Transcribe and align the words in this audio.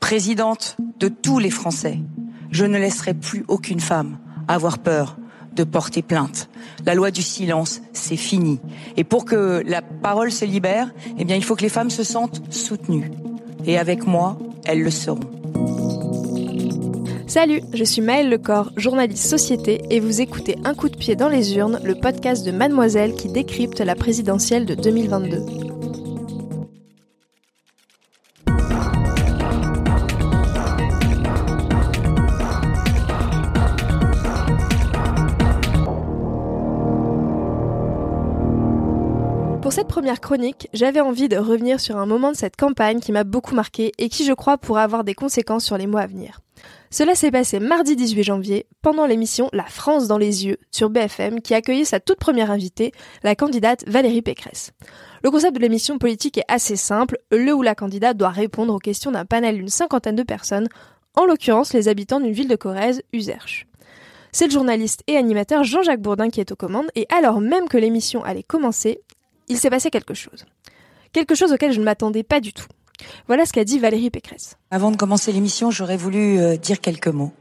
Présidente 0.00 0.76
de 0.98 1.08
tous 1.08 1.38
les 1.38 1.50
Français, 1.50 1.98
je 2.50 2.64
ne 2.64 2.78
laisserai 2.78 3.14
plus 3.14 3.44
aucune 3.48 3.80
femme 3.80 4.18
avoir 4.46 4.78
peur 4.78 5.18
de 5.54 5.64
porter 5.64 6.02
plainte. 6.02 6.48
La 6.86 6.94
loi 6.94 7.10
du 7.10 7.20
silence, 7.20 7.82
c'est 7.92 8.16
fini. 8.16 8.60
Et 8.96 9.04
pour 9.04 9.24
que 9.24 9.62
la 9.66 9.82
parole 9.82 10.30
se 10.30 10.44
libère, 10.44 10.88
eh 11.18 11.22
il 11.22 11.44
faut 11.44 11.56
que 11.56 11.62
les 11.62 11.68
femmes 11.68 11.90
se 11.90 12.04
sentent 12.04 12.42
soutenues. 12.50 13.10
Et 13.66 13.76
avec 13.76 14.06
moi, 14.06 14.38
elles 14.64 14.82
le 14.82 14.90
seront. 14.90 15.20
Salut, 17.26 17.60
je 17.74 17.84
suis 17.84 18.00
Maëlle 18.00 18.30
Lecor, 18.30 18.72
journaliste 18.76 19.26
société, 19.26 19.82
et 19.90 20.00
vous 20.00 20.22
écoutez 20.22 20.56
Un 20.64 20.74
coup 20.74 20.88
de 20.88 20.96
pied 20.96 21.14
dans 21.16 21.28
les 21.28 21.56
urnes, 21.56 21.80
le 21.84 21.94
podcast 21.94 22.46
de 22.46 22.52
Mademoiselle 22.52 23.14
qui 23.14 23.28
décrypte 23.28 23.80
la 23.80 23.94
présidentielle 23.94 24.64
de 24.64 24.74
2022. 24.74 25.67
Cette 39.78 39.86
première 39.86 40.20
chronique, 40.20 40.68
j'avais 40.72 40.98
envie 40.98 41.28
de 41.28 41.36
revenir 41.36 41.78
sur 41.78 41.98
un 41.98 42.06
moment 42.06 42.32
de 42.32 42.36
cette 42.36 42.56
campagne 42.56 42.98
qui 42.98 43.12
m'a 43.12 43.22
beaucoup 43.22 43.54
marqué 43.54 43.92
et 43.98 44.08
qui, 44.08 44.24
je 44.24 44.32
crois, 44.32 44.58
pourra 44.58 44.82
avoir 44.82 45.04
des 45.04 45.14
conséquences 45.14 45.64
sur 45.64 45.78
les 45.78 45.86
mois 45.86 46.00
à 46.00 46.08
venir. 46.08 46.40
Cela 46.90 47.14
s'est 47.14 47.30
passé 47.30 47.60
mardi 47.60 47.94
18 47.94 48.24
janvier, 48.24 48.66
pendant 48.82 49.06
l'émission 49.06 49.48
La 49.52 49.66
France 49.66 50.08
dans 50.08 50.18
les 50.18 50.44
yeux 50.46 50.56
sur 50.72 50.90
BFM, 50.90 51.40
qui 51.40 51.54
accueillait 51.54 51.84
sa 51.84 52.00
toute 52.00 52.18
première 52.18 52.50
invitée, 52.50 52.90
la 53.22 53.36
candidate 53.36 53.84
Valérie 53.86 54.20
Pécresse. 54.20 54.72
Le 55.22 55.30
concept 55.30 55.54
de 55.54 55.60
l'émission 55.60 55.96
politique 55.98 56.38
est 56.38 56.52
assez 56.52 56.74
simple, 56.74 57.16
le 57.30 57.52
ou 57.52 57.62
la 57.62 57.76
candidate 57.76 58.16
doit 58.16 58.30
répondre 58.30 58.74
aux 58.74 58.80
questions 58.80 59.12
d'un 59.12 59.26
panel 59.26 59.58
d'une 59.58 59.68
cinquantaine 59.68 60.16
de 60.16 60.24
personnes, 60.24 60.66
en 61.14 61.24
l'occurrence 61.24 61.72
les 61.72 61.86
habitants 61.86 62.18
d'une 62.18 62.32
ville 62.32 62.48
de 62.48 62.56
Corrèze, 62.56 63.02
Uzerche. 63.12 63.68
C'est 64.32 64.46
le 64.46 64.52
journaliste 64.52 65.02
et 65.06 65.16
animateur 65.16 65.64
Jean-Jacques 65.64 66.02
Bourdin 66.02 66.30
qui 66.30 66.40
est 66.40 66.52
aux 66.52 66.56
commandes, 66.56 66.90
et 66.94 67.06
alors 67.16 67.40
même 67.40 67.68
que 67.68 67.78
l'émission 67.78 68.24
allait 68.24 68.42
commencer, 68.42 69.00
il 69.48 69.58
s'est 69.58 69.70
passé 69.70 69.90
quelque 69.90 70.14
chose. 70.14 70.44
Quelque 71.12 71.34
chose 71.34 71.52
auquel 71.52 71.72
je 71.72 71.80
ne 71.80 71.84
m'attendais 71.84 72.22
pas 72.22 72.40
du 72.40 72.52
tout. 72.52 72.66
Voilà 73.26 73.46
ce 73.46 73.52
qu'a 73.52 73.64
dit 73.64 73.78
Valérie 73.78 74.10
Pécresse. 74.10 74.56
Avant 74.70 74.90
de 74.90 74.96
commencer 74.96 75.32
l'émission, 75.32 75.70
j'aurais 75.70 75.96
voulu 75.96 76.38
euh, 76.38 76.56
dire 76.56 76.80
quelques 76.80 77.08
mots. 77.08 77.32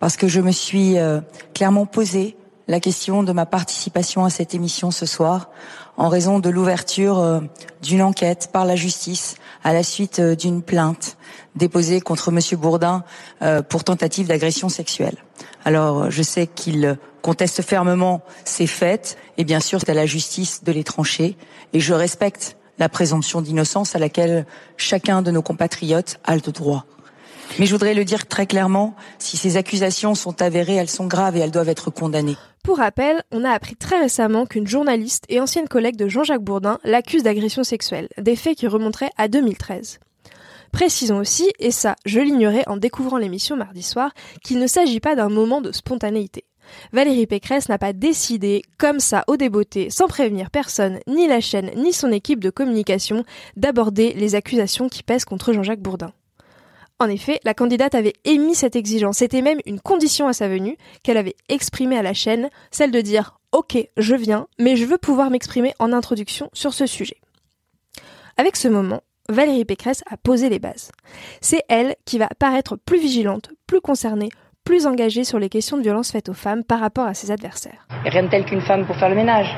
Parce 0.00 0.16
que 0.16 0.26
je 0.26 0.40
me 0.40 0.50
suis 0.50 0.98
euh, 0.98 1.20
clairement 1.54 1.86
posé 1.86 2.36
la 2.68 2.80
question 2.80 3.22
de 3.22 3.32
ma 3.32 3.46
participation 3.46 4.24
à 4.24 4.30
cette 4.30 4.54
émission 4.54 4.90
ce 4.90 5.06
soir 5.06 5.50
en 5.96 6.08
raison 6.08 6.40
de 6.40 6.50
l'ouverture 6.50 7.18
euh, 7.18 7.40
d'une 7.82 8.02
enquête 8.02 8.50
par 8.52 8.64
la 8.64 8.76
justice 8.76 9.36
à 9.64 9.72
la 9.72 9.82
suite 9.82 10.20
d'une 10.20 10.62
plainte 10.62 11.16
déposée 11.54 12.00
contre 12.00 12.32
Monsieur 12.32 12.56
Bourdin 12.56 13.04
pour 13.68 13.84
tentative 13.84 14.26
d'agression 14.26 14.68
sexuelle. 14.68 15.14
Alors, 15.64 16.10
je 16.10 16.20
sais 16.20 16.48
qu'il 16.48 16.98
conteste 17.22 17.62
fermement 17.62 18.22
ces 18.44 18.66
faits 18.66 19.16
et 19.38 19.44
bien 19.44 19.60
sûr, 19.60 19.80
c'est 19.80 19.90
à 19.90 19.94
la 19.94 20.06
justice 20.06 20.64
de 20.64 20.72
les 20.72 20.84
trancher 20.84 21.36
et 21.72 21.80
je 21.80 21.94
respecte 21.94 22.56
la 22.78 22.88
présomption 22.88 23.40
d'innocence 23.40 23.96
à 23.96 23.98
laquelle 23.98 24.46
chacun 24.76 25.22
de 25.22 25.30
nos 25.30 25.42
compatriotes 25.42 26.18
a 26.24 26.34
le 26.34 26.40
droit. 26.40 26.84
Mais 27.58 27.66
je 27.66 27.72
voudrais 27.72 27.94
le 27.94 28.04
dire 28.04 28.26
très 28.26 28.46
clairement, 28.46 28.94
si 29.18 29.36
ces 29.36 29.56
accusations 29.56 30.14
sont 30.14 30.40
avérées, 30.40 30.76
elles 30.76 30.90
sont 30.90 31.06
graves 31.06 31.36
et 31.36 31.40
elles 31.40 31.50
doivent 31.50 31.68
être 31.68 31.90
condamnées. 31.90 32.36
Pour 32.64 32.78
rappel, 32.78 33.22
on 33.30 33.44
a 33.44 33.50
appris 33.50 33.76
très 33.76 33.98
récemment 33.98 34.46
qu'une 34.46 34.66
journaliste 34.66 35.24
et 35.28 35.40
ancienne 35.40 35.68
collègue 35.68 35.96
de 35.96 36.08
Jean-Jacques 36.08 36.44
Bourdin 36.44 36.78
l'accuse 36.84 37.24
d'agression 37.24 37.64
sexuelle, 37.64 38.08
des 38.18 38.36
faits 38.36 38.56
qui 38.56 38.68
remonteraient 38.68 39.10
à 39.18 39.28
2013. 39.28 39.98
Précisons 40.70 41.18
aussi, 41.18 41.52
et 41.58 41.70
ça 41.70 41.96
je 42.06 42.20
l'ignorais 42.20 42.64
en 42.66 42.78
découvrant 42.78 43.18
l'émission 43.18 43.56
mardi 43.56 43.82
soir, 43.82 44.12
qu'il 44.42 44.58
ne 44.58 44.66
s'agit 44.66 45.00
pas 45.00 45.14
d'un 45.14 45.28
moment 45.28 45.60
de 45.60 45.72
spontanéité. 45.72 46.44
Valérie 46.92 47.26
Pécresse 47.26 47.68
n'a 47.68 47.78
pas 47.78 47.92
décidé, 47.92 48.62
comme 48.78 49.00
ça 49.00 49.24
au 49.26 49.36
débeauté, 49.36 49.90
sans 49.90 50.08
prévenir 50.08 50.50
personne, 50.50 51.00
ni 51.06 51.26
la 51.26 51.40
chaîne, 51.40 51.70
ni 51.76 51.92
son 51.92 52.12
équipe 52.12 52.40
de 52.40 52.50
communication, 52.50 53.24
d'aborder 53.56 54.12
les 54.14 54.34
accusations 54.34 54.88
qui 54.88 55.02
pèsent 55.02 55.24
contre 55.24 55.52
Jean-Jacques 55.52 55.80
Bourdin. 55.80 56.12
En 56.98 57.08
effet, 57.08 57.40
la 57.44 57.54
candidate 57.54 57.96
avait 57.96 58.12
émis 58.24 58.54
cette 58.54 58.76
exigence, 58.76 59.18
c'était 59.18 59.42
même 59.42 59.58
une 59.66 59.80
condition 59.80 60.28
à 60.28 60.32
sa 60.32 60.48
venue, 60.48 60.76
qu'elle 61.02 61.16
avait 61.16 61.34
exprimée 61.48 61.98
à 61.98 62.02
la 62.02 62.14
chaîne, 62.14 62.48
celle 62.70 62.92
de 62.92 63.00
dire 63.00 63.38
Ok, 63.50 63.76
je 63.96 64.14
viens, 64.14 64.46
mais 64.58 64.76
je 64.76 64.84
veux 64.84 64.98
pouvoir 64.98 65.28
m'exprimer 65.28 65.74
en 65.78 65.92
introduction 65.92 66.48
sur 66.52 66.72
ce 66.72 66.86
sujet. 66.86 67.18
Avec 68.36 68.56
ce 68.56 68.68
moment, 68.68 69.02
Valérie 69.28 69.64
Pécresse 69.64 70.02
a 70.10 70.16
posé 70.16 70.48
les 70.48 70.58
bases. 70.58 70.90
C'est 71.40 71.64
elle 71.68 71.96
qui 72.04 72.18
va 72.18 72.28
paraître 72.38 72.76
plus 72.76 72.98
vigilante, 72.98 73.50
plus 73.66 73.80
concernée, 73.80 74.30
plus 74.64 74.86
engagée 74.86 75.24
sur 75.24 75.38
les 75.38 75.48
questions 75.48 75.76
de 75.76 75.82
violence 75.82 76.12
faites 76.12 76.28
aux 76.28 76.34
femmes 76.34 76.64
par 76.64 76.80
rapport 76.80 77.06
à 77.06 77.14
ses 77.14 77.30
adversaires. 77.30 77.86
rien 78.04 78.24
de 78.24 78.28
tel 78.28 78.44
qu'une 78.44 78.60
femme 78.60 78.86
pour 78.86 78.96
faire 78.96 79.08
le 79.08 79.14
ménage. 79.14 79.48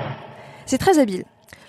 C'est 0.66 0.78
très 0.78 0.98
habile, 0.98 1.25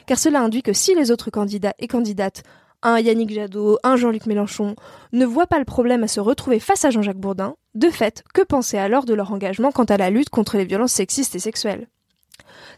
car 0.06 0.18
cela 0.18 0.42
induit 0.42 0.62
que 0.62 0.74
si 0.74 0.96
les 0.96 1.12
autres 1.12 1.30
candidats 1.30 1.74
et 1.80 1.88
candidates, 1.88 2.44
un 2.82 3.00
Yannick 3.00 3.32
Jadot, 3.34 3.78
un 3.84 3.96
Jean-Luc 3.96 4.26
Mélenchon, 4.26 4.76
ne 5.12 5.26
voient 5.26 5.48
pas 5.48 5.60
le 5.60 5.66
problème 5.66 6.04
à 6.04 6.08
se 6.08 6.20
retrouver 6.20 6.60
face 6.60 6.86
à 6.86 6.92
Jean-Jacques 6.92 7.18
Bourdin, 7.18 7.56
de 7.74 7.90
fait, 7.90 8.24
que 8.34 8.42
penser 8.42 8.78
alors 8.78 9.06
de 9.06 9.14
leur 9.14 9.32
engagement 9.32 9.72
quant 9.72 9.86
à 9.86 9.98
la 9.98 10.10
lutte 10.10 10.30
contre 10.30 10.58
les 10.58 10.66
violences 10.66 10.94
sexistes 10.94 11.36
et 11.36 11.40
sexuelles? 11.40 11.88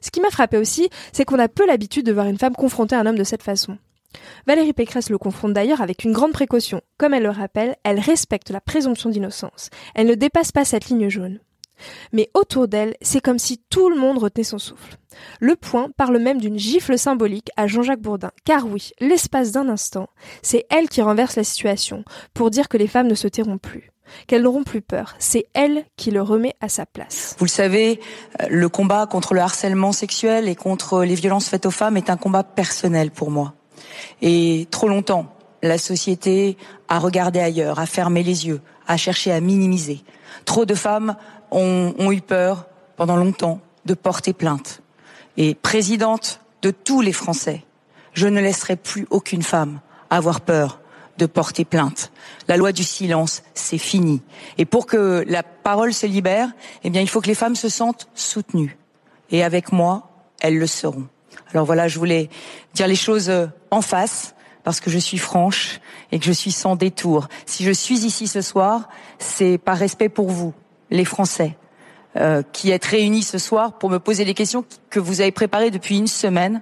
Ce 0.01 0.12
qui 0.12 0.22
m'a 0.22 0.29
frappé 0.29 0.57
aussi, 0.57 0.89
c'est 1.12 1.25
qu'on 1.25 1.39
a 1.39 1.47
peu 1.47 1.66
l'habitude 1.66 2.06
de 2.06 2.13
voir 2.13 2.28
une 2.28 2.38
femme 2.38 2.56
confronter 2.56 2.95
un 2.95 3.06
homme 3.06 3.18
de 3.18 3.24
cette 3.24 3.44
façon. 3.44 3.78
Valérie 4.45 4.73
Pécresse 4.73 5.09
le 5.09 5.18
confronte 5.18 5.53
d'ailleurs 5.53 5.81
avec 5.81 6.03
une 6.03 6.13
grande 6.13 6.31
précaution. 6.31 6.81
Comme 6.97 7.13
elle 7.13 7.23
le 7.23 7.29
rappelle, 7.29 7.75
elle 7.84 8.00
respecte 8.00 8.50
la 8.50 8.62
présomption 8.62 9.09
d'innocence. 9.09 9.69
Elle 9.95 10.07
ne 10.07 10.16
dépasse 10.16 10.51
pas 10.51 10.66
cette 10.66 10.90
ligne 10.90 11.09
jaune. 11.09 11.40
Mais 12.13 12.29
autour 12.34 12.68
d'elle, 12.68 12.95
c'est 13.01 13.22
comme 13.22 13.40
si 13.40 13.62
tout 13.69 13.90
le 13.90 13.97
monde 13.97 14.18
retenait 14.18 14.44
son 14.44 14.57
souffle. 14.57 14.97
Le 15.40 15.56
point 15.56 15.90
parle 15.95 16.18
même 16.19 16.40
d'une 16.40 16.57
gifle 16.57 16.97
symbolique 16.97 17.50
à 17.57 17.68
Jean-Jacques 17.68 18.01
Bourdin, 18.01 18.31
car 18.45 18.66
oui, 18.68 18.91
l'espace 19.00 19.51
d'un 19.51 19.69
instant, 19.69 20.09
c'est 20.41 20.66
elle 20.69 20.89
qui 20.89 21.01
renverse 21.01 21.35
la 21.35 21.44
situation 21.44 22.03
pour 22.34 22.51
dire 22.51 22.69
que 22.69 22.78
les 22.78 22.88
femmes 22.88 23.07
ne 23.07 23.16
se 23.16 23.28
tairont 23.28 23.57
plus, 23.57 23.91
qu'elles 24.28 24.44
n'auront 24.44 24.63
plus 24.63 24.81
peur. 24.81 25.16
C'est 25.19 25.47
elle 25.53 25.85
qui 25.95 26.12
le 26.12 26.22
remet 26.22 26.53
à 26.62 26.69
sa 26.69 26.85
place. 26.85 27.35
Vous 27.39 27.45
le 27.45 27.50
savez, 27.50 28.00
euh, 28.41 28.47
le 28.50 28.69
combat 28.69 29.07
contre 29.07 29.34
le 29.34 29.41
harcèlement 29.41 29.91
sexuel 29.91 30.47
et 30.47 30.56
contre 30.56 31.03
les 31.03 31.16
violences 31.16 31.50
faites 31.50 31.66
aux 31.66 31.72
femmes 31.72 31.97
est 31.97 32.09
un 32.09 32.18
combat 32.18 32.44
personnel 32.44 33.12
pour 33.12 33.31
moi. 33.31 33.56
Et 34.22 34.68
trop 34.72 34.88
longtemps, 34.88 35.28
la 35.64 35.78
société 35.78 36.58
a 36.88 37.00
regardé 37.00 37.40
ailleurs, 37.40 37.80
a 37.80 37.86
fermé 37.86 38.24
les 38.24 38.48
yeux, 38.48 38.62
a 38.88 38.98
cherché 38.98 39.31
à 39.31 39.40
minimiser. 39.40 40.03
Trop 40.46 40.66
de 40.66 40.75
femmes 40.75 41.16
ont, 41.52 42.12
eu 42.12 42.22
peur 42.22 42.68
pendant 42.96 43.16
longtemps 43.16 43.59
de 43.86 43.94
porter 43.94 44.34
plainte. 44.34 44.81
Et 45.38 45.56
présidente 45.56 46.42
de 46.62 46.72
tous 46.72 47.02
les 47.02 47.14
Français, 47.14 47.64
je 48.14 48.28
ne 48.28 48.42
laisserai 48.42 48.75
plus 48.75 49.08
aucune 49.09 49.44
femme 49.44 49.80
avoir 50.09 50.42
peur 50.42 50.80
de 51.18 51.25
porter 51.25 51.66
plainte. 51.66 52.12
La 52.48 52.57
loi 52.57 52.72
du 52.72 52.84
silence, 52.84 53.44
c'est 53.54 53.78
fini. 53.78 54.22
Et 54.57 54.66
pour 54.66 54.86
que 54.86 55.24
la 55.28 55.44
parole 55.44 55.94
se 55.94 56.06
libère, 56.06 56.50
eh 56.84 56.89
bien, 56.89 57.01
il 57.01 57.10
faut 57.10 57.22
que 57.22 57.28
les 57.28 57.36
femmes 57.36 57.56
se 57.56 57.69
sentent 57.69 58.07
soutenues. 58.13 58.78
Et 59.31 59.44
avec 59.44 59.72
moi, 59.72 60.10
elles 60.39 60.57
le 60.57 60.68
seront. 60.68 61.07
Alors 61.54 61.66
voilà, 61.66 61.88
je 61.88 62.00
voulais 62.00 62.30
dire 62.74 62.88
les 62.88 62.95
choses 62.95 63.30
euh, 63.30 63.48
en 63.72 63.81
face 63.81 64.36
parce 64.63 64.80
que 64.80 64.89
je 64.89 64.98
suis 64.98 65.18
franche 65.18 65.80
et 66.12 66.19
que 66.19 66.25
je 66.25 66.31
suis 66.31 66.51
sans 66.51 66.75
détour. 66.75 67.28
Si 67.45 67.63
je 67.63 67.72
suis 67.72 68.06
ici 68.06 68.28
ce 68.28 68.42
soir, 68.42 68.89
c'est 69.18 69.57
par 69.57 69.78
respect 69.78 70.10
pour 70.10 70.30
vous, 70.30 70.54
les 70.89 71.06
Français, 71.06 71.57
euh, 72.18 72.44
qui 72.51 72.72
êtes 72.72 72.86
réunis 72.86 73.24
ce 73.24 73.38
soir 73.38 73.78
pour 73.78 73.89
me 73.89 74.00
poser 74.00 74.25
les 74.25 74.34
questions 74.34 74.66
que 74.89 75.00
vous 75.00 75.22
avez 75.22 75.31
préparées 75.31 75.72
depuis 75.72 75.98
une 75.98 76.07
semaine. 76.07 76.62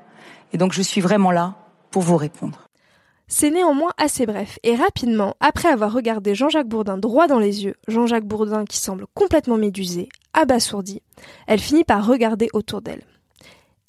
Et 0.54 0.58
donc 0.58 0.74
je 0.74 0.82
suis 0.82 1.02
vraiment 1.02 1.32
là 1.32 1.56
pour 1.90 2.04
vous 2.04 2.18
répondre. 2.18 2.66
C'est 3.28 3.50
néanmoins 3.50 3.92
assez 3.98 4.28
bref, 4.28 4.60
et 4.62 4.76
rapidement, 4.76 5.36
après 5.40 5.70
avoir 5.70 5.92
regardé 5.92 6.36
Jean-Jacques 6.36 6.68
Bourdin 6.68 7.00
droit 7.00 7.26
dans 7.26 7.40
les 7.40 7.64
yeux, 7.64 7.74
Jean-Jacques 7.88 8.26
Bourdin 8.26 8.66
qui 8.66 8.78
semble 8.78 9.08
complètement 9.16 9.58
médusé, 9.58 10.10
abasourdi, 10.34 11.02
elle 11.48 11.60
finit 11.60 11.84
par 11.84 12.06
regarder 12.06 12.50
autour 12.54 12.84
d'elle. 12.84 13.02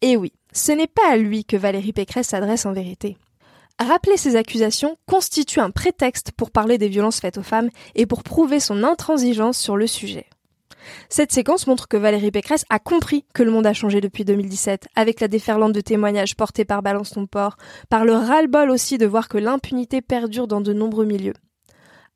Et 0.02 0.16
oui, 0.16 0.32
ce 0.52 0.72
n'est 0.72 0.86
pas 0.86 1.10
à 1.10 1.16
lui 1.16 1.44
que 1.44 1.56
Valérie 1.56 1.92
Pécresse 1.92 2.28
s'adresse 2.28 2.66
en 2.66 2.72
vérité. 2.72 3.16
Rappeler 3.78 4.16
ces 4.16 4.36
accusations 4.36 4.96
constitue 5.06 5.60
un 5.60 5.70
prétexte 5.70 6.32
pour 6.32 6.50
parler 6.50 6.78
des 6.78 6.88
violences 6.88 7.20
faites 7.20 7.38
aux 7.38 7.42
femmes 7.42 7.70
et 7.94 8.06
pour 8.06 8.22
prouver 8.22 8.60
son 8.60 8.84
intransigeance 8.84 9.58
sur 9.58 9.76
le 9.76 9.86
sujet. 9.86 10.26
Cette 11.08 11.32
séquence 11.32 11.66
montre 11.66 11.88
que 11.88 11.96
Valérie 11.96 12.30
Pécresse 12.30 12.64
a 12.70 12.78
compris 12.78 13.24
que 13.34 13.42
le 13.42 13.50
monde 13.50 13.66
a 13.66 13.72
changé 13.72 14.00
depuis 14.00 14.24
2017, 14.24 14.88
avec 14.94 15.20
la 15.20 15.28
déferlante 15.28 15.72
de 15.72 15.80
témoignages 15.80 16.36
portés 16.36 16.64
par 16.64 16.82
Balance 16.82 17.14
port, 17.30 17.56
par 17.88 18.04
le 18.04 18.14
ras-le-bol 18.14 18.70
aussi 18.70 18.98
de 18.98 19.06
voir 19.06 19.28
que 19.28 19.38
l'impunité 19.38 20.00
perdure 20.00 20.46
dans 20.46 20.60
de 20.60 20.72
nombreux 20.72 21.04
milieux. 21.04 21.34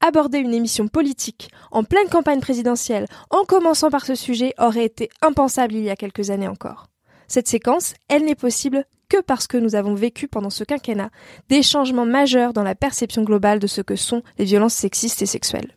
Aborder 0.00 0.38
une 0.38 0.54
émission 0.54 0.88
politique 0.88 1.50
en 1.70 1.84
pleine 1.84 2.08
campagne 2.08 2.40
présidentielle 2.40 3.06
en 3.30 3.44
commençant 3.44 3.90
par 3.90 4.06
ce 4.06 4.14
sujet 4.14 4.54
aurait 4.58 4.86
été 4.86 5.10
impensable 5.20 5.74
il 5.74 5.82
y 5.82 5.90
a 5.90 5.96
quelques 5.96 6.30
années 6.30 6.48
encore. 6.48 6.86
Cette 7.30 7.46
séquence, 7.46 7.94
elle 8.08 8.24
n'est 8.24 8.34
possible 8.34 8.84
que 9.08 9.22
parce 9.22 9.46
que 9.46 9.56
nous 9.56 9.76
avons 9.76 9.94
vécu 9.94 10.26
pendant 10.26 10.50
ce 10.50 10.64
quinquennat 10.64 11.10
des 11.48 11.62
changements 11.62 12.04
majeurs 12.04 12.52
dans 12.52 12.64
la 12.64 12.74
perception 12.74 13.22
globale 13.22 13.60
de 13.60 13.68
ce 13.68 13.82
que 13.82 13.94
sont 13.94 14.24
les 14.36 14.44
violences 14.44 14.74
sexistes 14.74 15.22
et 15.22 15.26
sexuelles. 15.26 15.72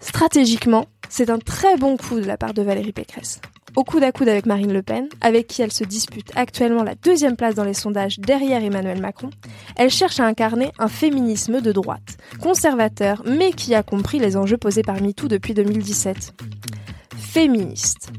Stratégiquement, 0.00 0.86
c'est 1.10 1.28
un 1.28 1.38
très 1.38 1.76
bon 1.76 1.98
coup 1.98 2.18
de 2.18 2.24
la 2.24 2.38
part 2.38 2.54
de 2.54 2.62
Valérie 2.62 2.92
Pécresse. 2.92 3.42
Au 3.76 3.84
coude 3.84 4.04
à 4.04 4.10
coude 4.10 4.30
avec 4.30 4.46
Marine 4.46 4.72
Le 4.72 4.82
Pen, 4.82 5.10
avec 5.20 5.46
qui 5.46 5.60
elle 5.60 5.70
se 5.70 5.84
dispute 5.84 6.32
actuellement 6.36 6.82
la 6.82 6.94
deuxième 6.94 7.36
place 7.36 7.54
dans 7.54 7.64
les 7.64 7.74
sondages 7.74 8.18
derrière 8.18 8.64
Emmanuel 8.64 9.02
Macron, 9.02 9.28
elle 9.76 9.90
cherche 9.90 10.18
à 10.18 10.24
incarner 10.24 10.72
un 10.78 10.88
féminisme 10.88 11.60
de 11.60 11.72
droite, 11.72 12.16
conservateur, 12.40 13.22
mais 13.26 13.52
qui 13.52 13.74
a 13.74 13.82
compris 13.82 14.18
les 14.18 14.38
enjeux 14.38 14.56
posés 14.56 14.82
par 14.82 15.02
MeToo 15.02 15.28
depuis 15.28 15.52
2017. 15.52 16.32
Féministe. 17.32 18.10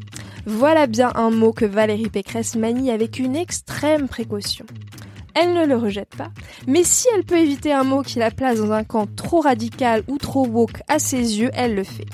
Voilà 0.45 0.87
bien 0.87 1.11
un 1.15 1.31
mot 1.31 1.51
que 1.51 1.65
Valérie 1.65 2.09
Pécresse 2.09 2.55
manie 2.55 2.91
avec 2.91 3.19
une 3.19 3.35
extrême 3.35 4.07
précaution. 4.07 4.65
Elle 5.35 5.53
ne 5.53 5.65
le 5.65 5.75
rejette 5.75 6.15
pas, 6.15 6.31
mais 6.65 6.85
si 6.85 7.09
elle 7.13 7.25
peut 7.25 7.37
éviter 7.37 7.73
un 7.73 7.83
mot 7.83 8.03
qui 8.03 8.19
la 8.19 8.31
place 8.31 8.59
dans 8.59 8.71
un 8.71 8.85
camp 8.85 9.13
trop 9.13 9.41
radical 9.41 10.03
ou 10.07 10.17
trop 10.17 10.47
woke 10.47 10.81
à 10.87 10.97
ses 10.97 11.41
yeux, 11.41 11.51
elle 11.53 11.75
le 11.75 11.83
fait. 11.83 12.05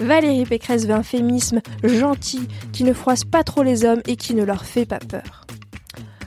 Valérie 0.00 0.46
Pécresse 0.46 0.86
veut 0.86 0.94
un 0.94 1.02
féminisme 1.02 1.60
gentil, 1.84 2.48
qui 2.72 2.82
ne 2.82 2.94
froisse 2.94 3.24
pas 3.24 3.44
trop 3.44 3.62
les 3.62 3.84
hommes 3.84 4.00
et 4.06 4.16
qui 4.16 4.32
ne 4.32 4.42
leur 4.42 4.64
fait 4.64 4.86
pas 4.86 5.00
peur. 5.00 5.46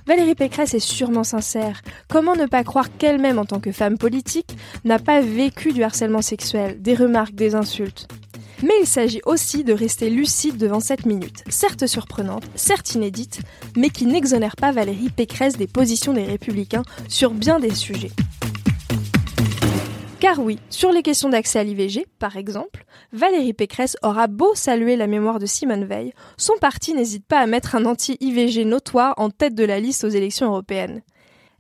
Valérie 0.06 0.36
Pécresse 0.36 0.76
est 0.76 0.80
sûrement 0.80 1.24
sincère. 1.24 1.82
Comment 2.08 2.36
ne 2.36 2.46
pas 2.46 2.64
croire 2.64 2.96
qu'elle-même, 2.96 3.40
en 3.40 3.46
tant 3.46 3.60
que 3.60 3.72
femme 3.72 3.98
politique, 3.98 4.56
n'a 4.86 5.00
pas 5.00 5.22
vécu 5.22 5.74
du 5.74 5.82
harcèlement 5.82 6.22
sexuel, 6.22 6.80
des 6.80 6.94
remarques, 6.94 7.34
des 7.34 7.56
insultes? 7.56 8.08
Mais 8.64 8.74
il 8.82 8.88
s'agit 8.88 9.22
aussi 9.26 9.64
de 9.64 9.74
rester 9.74 10.10
lucide 10.10 10.58
devant 10.58 10.80
cette 10.80 11.06
minute, 11.06 11.44
certes 11.50 11.88
surprenante, 11.88 12.44
certes 12.56 12.96
inédite, 12.96 13.42
mais 13.76 13.90
qui 13.90 14.06
n'exonère 14.06 14.56
pas 14.56 14.72
Valérie 14.72 15.10
Pécresse 15.10 15.58
des 15.58 15.68
positions 15.68 16.14
des 16.14 16.24
républicains 16.24 16.84
sur 17.08 17.32
bien 17.32 17.60
des 17.60 17.74
sujets. 17.74 18.12
Car 20.20 20.40
oui, 20.40 20.60
sur 20.70 20.92
les 20.92 21.02
questions 21.02 21.30
d'accès 21.30 21.58
à 21.58 21.64
l'IVG, 21.64 22.06
par 22.20 22.38
exemple, 22.38 22.86
Valérie 23.12 23.54
Pécresse 23.54 23.98
aura 24.04 24.28
beau 24.28 24.54
saluer 24.54 24.96
la 24.96 25.08
mémoire 25.08 25.40
de 25.40 25.48
Simone 25.48 25.86
Veil, 25.86 26.14
son 26.38 26.54
parti 26.62 26.94
n'hésite 26.94 27.26
pas 27.26 27.40
à 27.40 27.48
mettre 27.48 27.74
un 27.74 27.86
anti-IVG 27.86 28.66
notoire 28.66 29.16
en 29.18 29.32
tête 29.32 29.56
de 29.56 29.66
la 29.66 29.80
liste 29.80 30.04
aux 30.04 30.10
élections 30.10 30.48
européennes. 30.48 31.02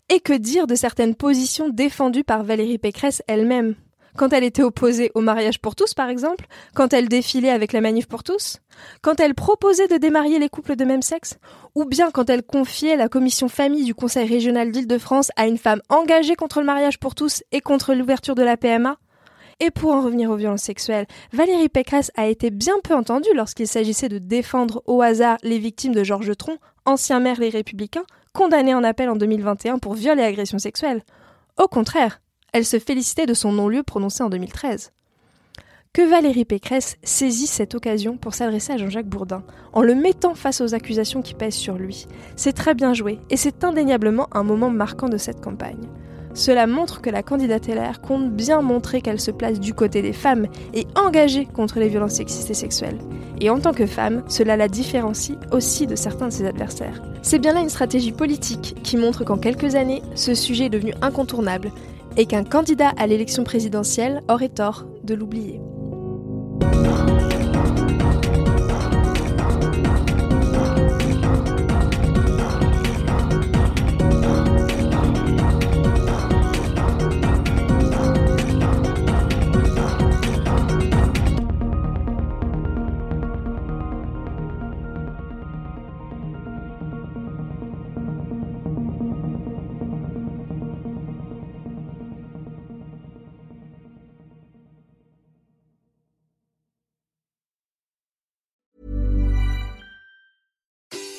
Et 0.09 0.19
que 0.19 0.33
dire 0.33 0.67
de 0.67 0.75
certaines 0.75 1.15
positions 1.15 1.69
défendues 1.69 2.23
par 2.23 2.43
Valérie 2.43 2.77
Pécresse 2.77 3.23
elle-même? 3.27 3.75
Quand 4.17 4.33
elle 4.33 4.43
était 4.43 4.63
opposée 4.63 5.11
au 5.15 5.21
mariage 5.21 5.59
pour 5.59 5.75
tous, 5.75 5.93
par 5.93 6.09
exemple, 6.09 6.45
quand 6.75 6.93
elle 6.93 7.07
défilait 7.07 7.49
avec 7.49 7.73
la 7.73 7.81
manif 7.81 8.07
pour 8.07 8.23
tous, 8.23 8.57
quand 9.01 9.19
elle 9.19 9.35
proposait 9.35 9.87
de 9.87 9.97
démarier 9.97 10.39
les 10.39 10.49
couples 10.49 10.75
de 10.75 10.85
même 10.85 11.01
sexe, 11.01 11.37
ou 11.75 11.85
bien 11.85 12.11
quand 12.11 12.29
elle 12.29 12.43
confiait 12.43 12.97
la 12.97 13.09
commission 13.09 13.47
famille 13.47 13.85
du 13.85 13.95
Conseil 13.95 14.27
régional 14.27 14.71
d'Île-de-France 14.71 15.31
à 15.35 15.47
une 15.47 15.57
femme 15.57 15.81
engagée 15.89 16.35
contre 16.35 16.59
le 16.59 16.65
mariage 16.65 16.99
pour 16.99 17.15
tous 17.15 17.43
et 17.51 17.61
contre 17.61 17.93
l'ouverture 17.93 18.35
de 18.35 18.43
la 18.43 18.57
PMA. 18.57 18.97
Et 19.59 19.69
pour 19.69 19.91
en 19.91 20.01
revenir 20.01 20.31
aux 20.31 20.35
violences 20.35 20.63
sexuelles, 20.63 21.05
Valérie 21.33 21.69
Pécresse 21.69 22.11
a 22.15 22.27
été 22.27 22.49
bien 22.49 22.73
peu 22.83 22.95
entendue 22.95 23.29
lorsqu'il 23.35 23.67
s'agissait 23.67 24.09
de 24.09 24.17
défendre 24.17 24.81
au 24.87 25.03
hasard 25.03 25.37
les 25.43 25.59
victimes 25.59 25.93
de 25.93 26.03
Georges 26.03 26.35
Tron, 26.35 26.57
ancien 26.85 27.19
maire 27.19 27.39
Les 27.39 27.49
Républicains, 27.49 28.05
condamné 28.33 28.73
en 28.73 28.83
appel 28.83 29.09
en 29.09 29.15
2021 29.15 29.77
pour 29.77 29.93
viol 29.93 30.19
et 30.19 30.23
agression 30.23 30.57
sexuelle. 30.57 31.03
Au 31.57 31.67
contraire, 31.67 32.20
elle 32.53 32.65
se 32.65 32.79
félicitait 32.79 33.25
de 33.25 33.33
son 33.33 33.51
non-lieu 33.51 33.83
prononcé 33.83 34.23
en 34.23 34.29
2013. 34.29 34.91
Que 35.93 36.09
Valérie 36.09 36.45
Pécresse 36.45 36.97
saisisse 37.03 37.51
cette 37.51 37.75
occasion 37.75 38.15
pour 38.15 38.33
s'adresser 38.33 38.73
à 38.73 38.77
Jean-Jacques 38.77 39.09
Bourdin, 39.09 39.43
en 39.73 39.81
le 39.81 39.93
mettant 39.93 40.35
face 40.35 40.61
aux 40.61 40.73
accusations 40.73 41.21
qui 41.21 41.33
pèsent 41.33 41.55
sur 41.55 41.75
lui. 41.75 42.07
C'est 42.37 42.53
très 42.53 42.73
bien 42.73 42.93
joué, 42.93 43.19
et 43.29 43.35
c'est 43.35 43.65
indéniablement 43.65 44.27
un 44.31 44.43
moment 44.43 44.69
marquant 44.69 45.09
de 45.09 45.17
cette 45.17 45.41
campagne. 45.41 45.89
Cela 46.33 46.65
montre 46.65 47.01
que 47.01 47.09
la 47.09 47.23
candidate 47.23 47.67
LR 47.67 47.99
compte 47.99 48.31
bien 48.31 48.61
montrer 48.61 49.01
qu'elle 49.01 49.19
se 49.19 49.31
place 49.31 49.59
du 49.59 49.73
côté 49.73 50.01
des 50.01 50.13
femmes 50.13 50.47
et 50.73 50.87
engagée 50.95 51.45
contre 51.45 51.79
les 51.79 51.89
violences 51.89 52.13
sexistes 52.13 52.49
et 52.49 52.53
sexuelles. 52.53 52.99
Et 53.41 53.49
en 53.49 53.59
tant 53.59 53.73
que 53.73 53.85
femme, 53.85 54.23
cela 54.29 54.55
la 54.55 54.69
différencie 54.69 55.37
aussi 55.51 55.87
de 55.87 55.95
certains 55.95 56.27
de 56.27 56.33
ses 56.33 56.45
adversaires. 56.45 57.01
C'est 57.21 57.39
bien 57.39 57.53
là 57.53 57.59
une 57.59 57.69
stratégie 57.69 58.13
politique 58.13 58.77
qui 58.81 58.95
montre 58.95 59.25
qu'en 59.25 59.37
quelques 59.37 59.75
années, 59.75 60.01
ce 60.15 60.33
sujet 60.33 60.65
est 60.65 60.69
devenu 60.69 60.93
incontournable 61.01 61.71
et 62.17 62.25
qu'un 62.25 62.43
candidat 62.43 62.91
à 62.97 63.07
l'élection 63.07 63.43
présidentielle 63.43 64.21
aurait 64.27 64.49
tort 64.49 64.85
de 65.03 65.13
l'oublier. 65.13 65.61